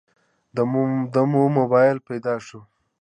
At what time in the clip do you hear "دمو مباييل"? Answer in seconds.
1.21-1.97